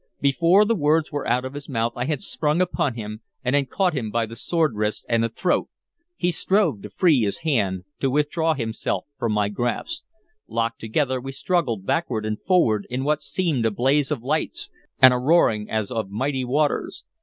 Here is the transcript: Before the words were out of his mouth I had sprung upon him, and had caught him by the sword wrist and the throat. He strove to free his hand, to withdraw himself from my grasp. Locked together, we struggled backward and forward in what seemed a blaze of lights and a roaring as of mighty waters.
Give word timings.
Before 0.19 0.65
the 0.65 0.73
words 0.73 1.11
were 1.11 1.27
out 1.27 1.45
of 1.45 1.53
his 1.53 1.69
mouth 1.69 1.93
I 1.95 2.05
had 2.05 2.23
sprung 2.23 2.59
upon 2.59 2.95
him, 2.95 3.21
and 3.43 3.55
had 3.55 3.69
caught 3.69 3.93
him 3.95 4.09
by 4.09 4.25
the 4.25 4.35
sword 4.35 4.73
wrist 4.73 5.05
and 5.07 5.23
the 5.23 5.29
throat. 5.29 5.67
He 6.17 6.31
strove 6.31 6.81
to 6.81 6.89
free 6.89 7.19
his 7.21 7.41
hand, 7.45 7.83
to 7.99 8.09
withdraw 8.09 8.55
himself 8.55 9.05
from 9.19 9.31
my 9.31 9.47
grasp. 9.49 10.03
Locked 10.47 10.79
together, 10.81 11.21
we 11.21 11.31
struggled 11.31 11.85
backward 11.85 12.25
and 12.25 12.41
forward 12.41 12.87
in 12.89 13.03
what 13.03 13.21
seemed 13.21 13.63
a 13.63 13.69
blaze 13.69 14.09
of 14.09 14.23
lights 14.23 14.71
and 14.99 15.13
a 15.13 15.19
roaring 15.19 15.69
as 15.69 15.91
of 15.91 16.09
mighty 16.09 16.43
waters. 16.45 17.03